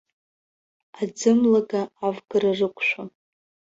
Аӡымлага 1.01 1.81
авгара 2.05 2.51
рықәшәон. 2.57 3.09